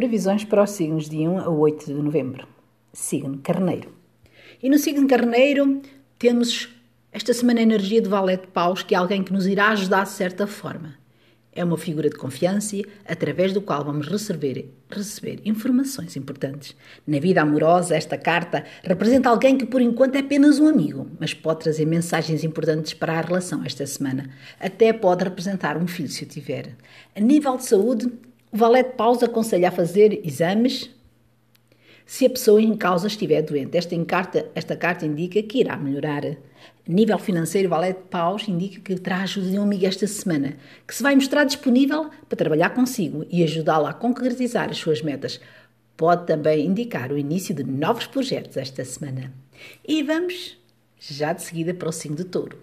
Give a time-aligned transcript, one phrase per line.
[0.00, 2.48] Previsões para os signos de 1 a 8 de novembro.
[2.90, 3.92] Signo Carneiro.
[4.62, 5.82] E no signo Carneiro
[6.18, 6.70] temos
[7.12, 10.08] esta semana a energia de Valete Paus, que é alguém que nos irá ajudar de
[10.08, 10.94] certa forma.
[11.52, 16.74] É uma figura de confiança através do qual vamos receber, receber informações importantes.
[17.06, 21.34] Na vida amorosa, esta carta representa alguém que por enquanto é apenas um amigo, mas
[21.34, 24.30] pode trazer mensagens importantes para a relação esta semana.
[24.58, 26.74] Até pode representar um filho se o tiver.
[27.14, 28.10] A nível de saúde,
[28.52, 30.90] o Valete Paus aconselha a fazer exames
[32.04, 33.76] se a pessoa em causa estiver doente.
[33.76, 36.26] Esta carta, esta carta indica que irá melhorar.
[36.26, 36.36] A
[36.88, 40.92] nível financeiro, o Valete Paus indica que terá ajuda de um amigo esta semana, que
[40.92, 45.40] se vai mostrar disponível para trabalhar consigo e ajudá-lo a concretizar as suas metas.
[45.96, 49.32] Pode também indicar o início de novos projetos esta semana.
[49.86, 50.58] E vamos
[50.98, 52.58] já de seguida para o signo de touro.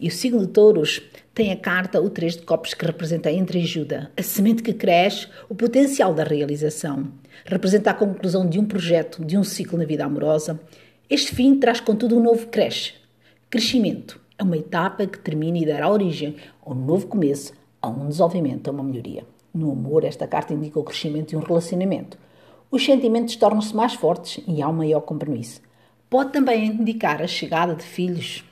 [0.00, 1.02] E o signo de touros
[1.38, 5.28] tem a carta o 3 de copos que representa a entreajuda, a semente que cresce,
[5.48, 7.12] o potencial da realização.
[7.44, 10.58] Representa a conclusão de um projeto, de um ciclo na vida amorosa.
[11.08, 12.94] Este fim traz, contudo, um novo cresce,
[13.48, 18.08] Crescimento é uma etapa que termina e dará origem a um novo começo, a um
[18.08, 19.24] desenvolvimento, a uma melhoria.
[19.54, 22.18] No amor, esta carta indica o crescimento de um relacionamento.
[22.68, 25.60] Os sentimentos tornam-se mais fortes e há um maior compromisso.
[26.10, 28.44] Pode também indicar a chegada de filhos.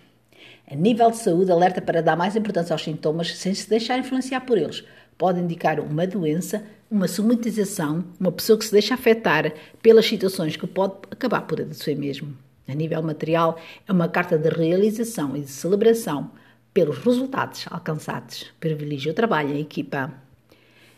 [0.68, 4.40] A nível de saúde, alerta para dar mais importância aos sintomas sem se deixar influenciar
[4.40, 4.82] por eles.
[5.16, 10.66] Pode indicar uma doença, uma somatização, uma pessoa que se deixa afetar pelas situações que
[10.66, 12.36] pode acabar por adoecer mesmo.
[12.66, 16.32] A nível material, é uma carta de realização e de celebração
[16.74, 18.52] pelos resultados alcançados.
[18.58, 20.12] Privilegia o trabalho em equipa.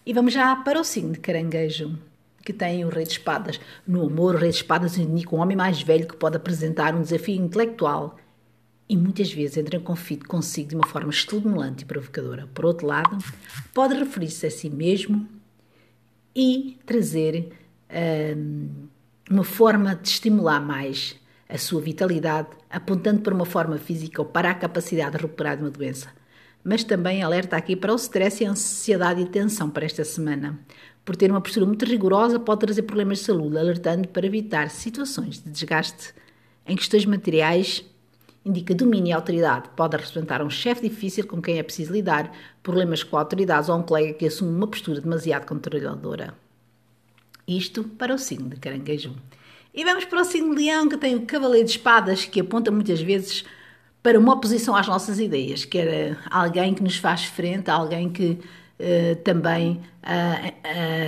[0.06, 1.98] E vamos já para o signo de caranguejo,
[2.42, 3.60] que tem o Rei de Espadas.
[3.86, 7.03] No amor, o Rei de Espadas indica um homem mais velho que pode apresentar um
[7.03, 8.16] desafio intelectual
[8.89, 12.48] e muitas vezes entra em conflito consigo de uma forma estimulante e provocadora.
[12.55, 13.19] Por outro lado,
[13.75, 15.28] pode referir-se a si mesmo
[16.34, 17.53] e trazer
[18.36, 18.69] hum,
[19.31, 21.16] uma forma de estimular mais
[21.48, 25.62] a sua vitalidade, apontando para uma forma física ou para a capacidade de recuperar de
[25.62, 26.09] uma doença.
[26.62, 30.59] Mas também alerta aqui para o stress e a ansiedade e tensão para esta semana.
[31.04, 35.43] Por ter uma postura muito rigorosa, pode trazer problemas de saúde, alertando para evitar situações
[35.43, 36.12] de desgaste.
[36.66, 37.82] Em questões materiais,
[38.44, 39.69] indica domínio e autoridade.
[39.76, 42.32] Pode representar um chefe difícil com quem é preciso lidar,
[42.62, 46.34] problemas com autoridades ou um colega que assume uma postura demasiado controladora.
[47.47, 49.15] Isto para o signo de caranguejo.
[49.75, 52.71] E vamos para o signo de leão, que tem o cavaleiro de espadas, que aponta
[52.71, 53.44] muitas vezes
[54.03, 58.38] para uma oposição às nossas ideias, que era alguém que nos faz frente, alguém que
[58.81, 59.81] uh, também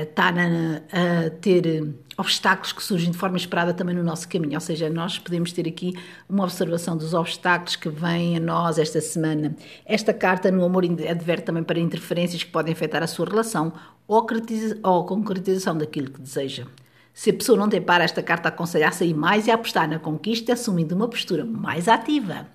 [0.03, 4.55] está uh, a ter obstáculos que surgem de forma esperada também no nosso caminho.
[4.55, 5.95] Ou seja, nós podemos ter aqui
[6.29, 9.57] uma observação dos obstáculos que vêm a nós esta semana.
[9.87, 13.73] Esta carta no amor adverte também para interferências que podem afetar a sua relação
[14.07, 16.67] ou a concretização daquilo que deseja.
[17.13, 19.89] Se a pessoa não tem para, esta carta aconselha a sair mais e a apostar
[19.89, 22.47] na conquista, assumindo uma postura mais ativa.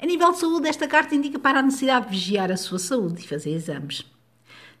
[0.00, 3.22] A nível de saúde, esta carta indica para a necessidade de vigiar a sua saúde
[3.22, 4.04] e fazer exames.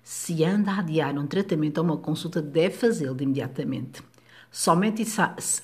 [0.02, 4.02] Se anda a adiar um tratamento ou uma consulta, deve fazê-lo de imediatamente.
[4.50, 5.04] Somente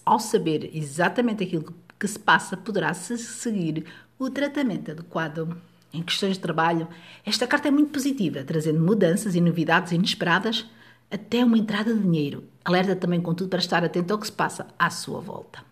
[0.07, 3.85] ao saber exatamente aquilo que se passa, poderá-se seguir
[4.19, 5.57] o tratamento adequado.
[5.93, 6.87] Em questões de trabalho,
[7.25, 10.67] esta carta é muito positiva, trazendo mudanças e novidades inesperadas
[11.11, 12.45] até uma entrada de dinheiro.
[12.65, 15.65] Alerta também, contudo, para estar atento ao que se passa à sua volta.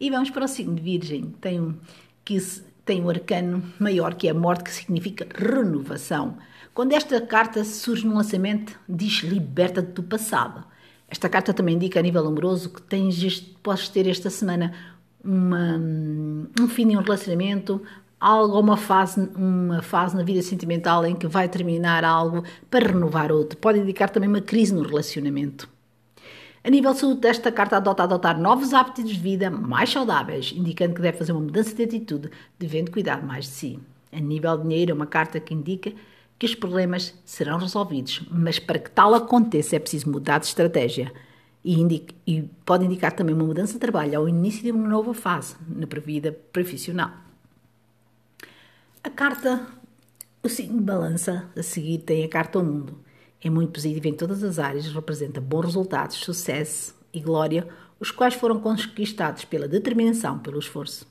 [0.00, 1.74] E vamos para o signo de Virgem, tem um,
[2.24, 2.38] que
[2.84, 6.38] tem um arcano maior, que é a morte, que significa renovação.
[6.76, 10.62] Quando esta carta surge no lançamento, diz liberta-te do passado.
[11.08, 14.74] Esta carta também indica a nível amoroso que tens, podes ter esta semana
[15.24, 15.80] uma,
[16.60, 17.80] um fim de um relacionamento,
[18.20, 23.32] algo, uma fase, uma fase na vida sentimental em que vai terminar algo para renovar
[23.32, 23.56] outro.
[23.56, 25.66] Pode indicar também uma crise no relacionamento.
[26.62, 30.94] A nível de saúde, esta carta adota adotar novos hábitos de vida mais saudáveis, indicando
[30.94, 32.28] que deve fazer uma mudança de atitude,
[32.58, 33.80] devendo cuidar mais de si.
[34.12, 35.90] A nível de dinheiro, é uma carta que indica
[36.38, 41.12] que os problemas serão resolvidos, mas para que tal aconteça é preciso mudar de estratégia.
[41.64, 45.12] E, indica, e pode indicar também uma mudança de trabalho ao início de uma nova
[45.12, 47.10] fase na vida profissional.
[49.02, 49.66] A carta,
[50.42, 53.00] o signo de balança, a seguir tem a carta ao mundo.
[53.42, 57.66] É muito positiva em todas as áreas, representa bons resultados, sucesso e glória,
[57.98, 61.06] os quais foram conquistados pela determinação, pelo esforço.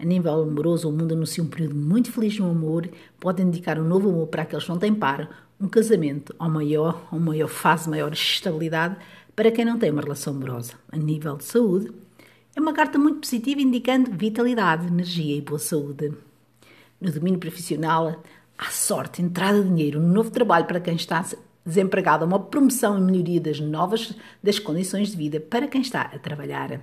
[0.00, 2.88] A nível amoroso, o mundo anuncia um período muito feliz no amor,
[3.18, 7.06] pode indicar um novo amor para aqueles que não têm par, um casamento ou maior,
[7.12, 8.96] uma maior fase, maior estabilidade
[9.36, 10.72] para quem não tem uma relação amorosa.
[10.90, 11.92] A nível de saúde,
[12.56, 16.14] é uma carta muito positiva indicando vitalidade, energia e boa saúde
[16.98, 18.22] no domínio profissional,
[18.56, 21.22] há sorte, entrada de dinheiro, um novo trabalho para quem está
[21.64, 26.18] desempregado, uma promoção e melhoria das novas das condições de vida para quem está a
[26.18, 26.80] trabalhar.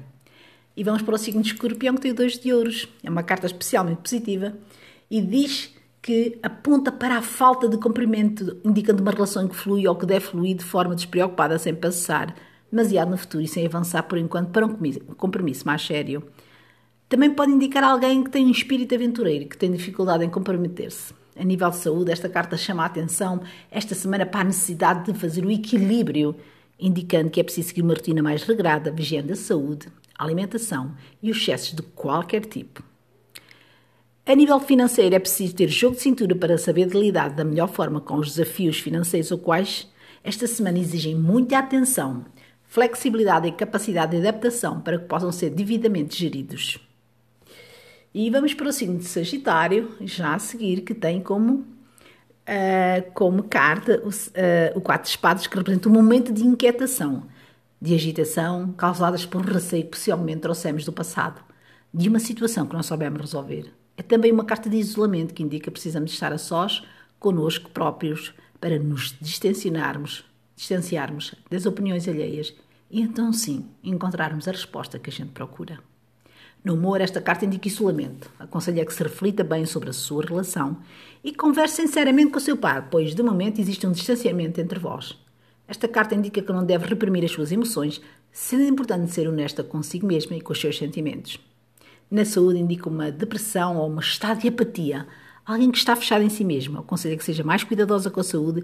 [0.77, 2.87] E vamos para o signo de escorpião que tem dois de ouros.
[3.03, 4.53] É uma carta especialmente positiva
[5.09, 9.95] e diz que aponta para a falta de cumprimento, indicando uma relação que flui ou
[9.95, 12.35] que deve fluir de forma despreocupada, sem passar
[12.71, 14.69] demasiado no futuro e sem avançar por enquanto para um
[15.15, 16.23] compromisso mais sério.
[17.09, 21.11] Também pode indicar alguém que tem um espírito aventureiro, que tem dificuldade em comprometer-se.
[21.35, 23.41] A nível de saúde, esta carta chama a atenção
[23.71, 26.35] esta semana para a necessidade de fazer o equilíbrio,
[26.79, 31.37] indicando que é preciso seguir uma rotina mais regrada, vigiando a saúde, alimentação e os
[31.37, 32.83] excessos de qualquer tipo.
[34.25, 38.01] A nível financeiro, é preciso ter jogo de cintura para saber lidar da melhor forma
[38.01, 39.87] com os desafios financeiros, os quais
[40.23, 42.25] esta semana exigem muita atenção,
[42.65, 46.77] flexibilidade e capacidade de adaptação para que possam ser devidamente geridos.
[48.13, 53.43] E vamos para o signo de Sagitário, já a seguir, que tem como, uh, como
[53.43, 57.23] carta o, uh, o quatro espadas, que representa um momento de inquietação,
[57.81, 61.41] de agitação, causadas por um receio que possivelmente trouxemos do passado,
[61.93, 63.71] de uma situação que não soubemos resolver.
[63.95, 66.83] É também uma carta de isolamento que indica que precisamos estar a sós
[67.19, 70.23] conosco próprios para nos distanciarmos,
[70.55, 72.53] distanciarmos das opiniões alheias
[72.89, 75.79] e então sim encontrarmos a resposta que a gente procura.
[76.63, 78.29] No humor, esta carta indica isolamento.
[78.39, 80.77] Aconselha que se reflita bem sobre a sua relação
[81.23, 85.17] e converse sinceramente com o seu par, pois de momento existe um distanciamento entre vós.
[85.67, 90.07] Esta carta indica que não deve reprimir as suas emoções, sendo importante ser honesta consigo
[90.07, 91.39] mesma e com os seus sentimentos.
[92.09, 95.05] Na saúde, indica uma depressão ou um estado de apatia,
[95.45, 96.79] alguém que está fechado em si mesmo.
[96.79, 98.63] Aconselha que seja mais cuidadosa com a saúde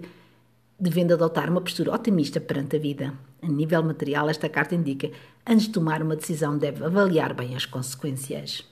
[0.78, 3.14] devendo adotar uma postura otimista perante a vida.
[3.42, 5.10] A nível material, esta carta indica,
[5.46, 8.64] antes de tomar uma decisão, deve avaliar bem as consequências.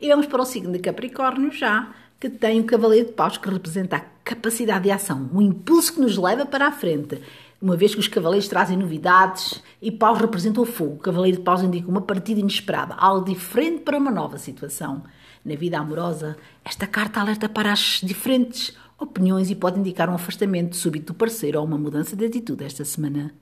[0.00, 3.48] E vamos para o signo de Capricórnio já, que tem o Cavaleiro de Paus, que
[3.48, 7.20] representa a capacidade de ação, o impulso que nos leva para a frente.
[7.60, 11.42] Uma vez que os cavaleiros trazem novidades e Paus representa o fogo, o Cavaleiro de
[11.42, 15.02] Paus indica uma partida inesperada, algo diferente para uma nova situação.
[15.44, 20.76] Na vida amorosa, esta carta alerta para as diferentes opiniões e pode indicar um afastamento
[20.76, 23.32] súbito do parceiro ou uma mudança de atitude esta semana.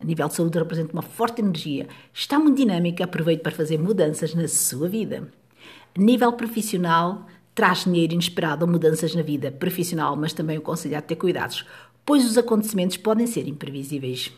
[0.00, 4.34] A nível de saúde, representa uma forte energia, está muito dinâmica, aproveite para fazer mudanças
[4.34, 5.28] na sua vida.
[5.96, 10.98] A nível profissional, traz dinheiro inesperado ou mudanças na vida profissional, mas também o conselho
[10.98, 11.64] a ter cuidados,
[12.04, 14.32] pois os acontecimentos podem ser imprevisíveis.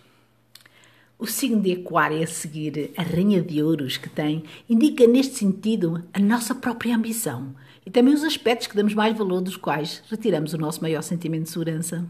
[1.19, 6.05] O signo de Aquário a seguir, a Rainha de Ouros que tem, indica neste sentido
[6.13, 7.55] a nossa própria ambição
[7.87, 11.45] e também os aspectos que damos mais valor dos quais retiramos o nosso maior sentimento
[11.45, 12.07] de segurança.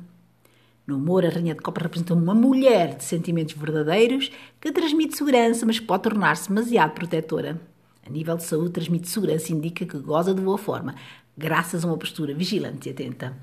[0.87, 4.31] No humor, a Rainha de Copa representa uma mulher de sentimentos verdadeiros
[4.61, 7.61] que transmite segurança, mas pode tornar-se demasiado protetora.
[8.07, 10.95] A nível de saúde, transmite segurança e indica que goza de boa forma,
[11.37, 13.37] graças a uma postura vigilante e atenta.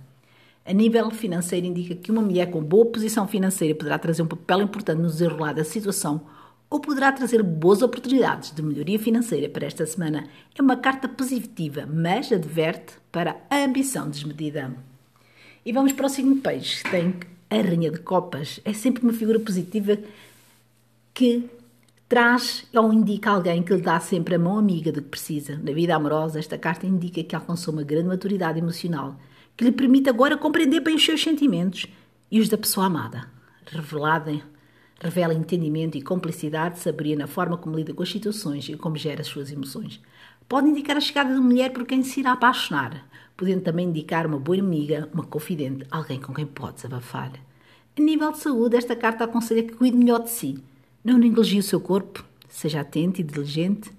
[0.65, 4.62] A nível financeiro, indica que uma mulher com boa posição financeira poderá trazer um papel
[4.62, 6.21] importante no desenrolar da situação
[6.69, 10.27] ou poderá trazer boas oportunidades de melhoria financeira para esta semana.
[10.57, 14.74] É uma carta positiva, mas adverte para a ambição desmedida.
[15.65, 17.15] E vamos para o de peixe, que tem
[17.50, 18.60] a rainha de copas.
[18.65, 19.98] É sempre uma figura positiva
[21.13, 21.48] que
[22.13, 25.57] traz ou indica alguém que lhe dá sempre a mão amiga de que precisa.
[25.57, 29.15] Na vida amorosa, esta carta indica que alcançou uma grande maturidade emocional
[29.57, 31.88] que lhe permite agora compreender bem os seus sentimentos
[32.30, 33.27] e os da pessoa amada.
[33.65, 34.39] Revelada,
[35.01, 39.22] revela entendimento e complicidade, saberia na forma como lida com as situações e como gera
[39.22, 40.00] as suas emoções.
[40.48, 44.27] Pode indicar a chegada de uma mulher por quem se irá apaixonar, podendo também indicar
[44.27, 47.32] uma boa amiga, uma confidente, alguém com quem pode desabafar.
[47.98, 50.63] A nível de saúde, esta carta aconselha que cuide melhor de si,
[51.03, 53.91] não negligie o seu corpo, seja atento e diligente.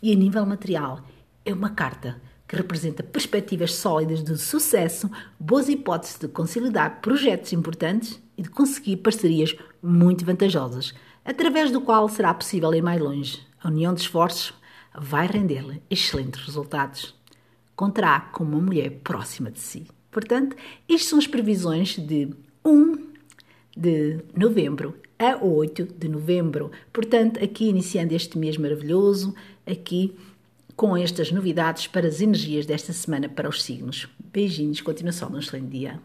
[0.00, 1.00] E a nível material,
[1.44, 8.20] é uma carta que representa perspectivas sólidas de sucesso, boas hipóteses de consolidar projetos importantes
[8.36, 13.40] e de conseguir parcerias muito vantajosas, através do qual será possível ir mais longe.
[13.62, 14.52] A união de esforços
[14.94, 17.14] vai render-lhe excelentes resultados.
[17.74, 19.86] Contará com uma mulher próxima de si.
[20.10, 20.54] Portanto,
[20.88, 22.28] estas são as previsões de
[22.64, 23.11] 1
[23.76, 26.70] de novembro a 8 de novembro.
[26.92, 29.34] Portanto, aqui iniciando este mês maravilhoso,
[29.66, 30.14] aqui
[30.74, 34.08] com estas novidades para as energias desta semana para os signos.
[34.32, 36.00] Beijinhos, continuação de um excelente dia.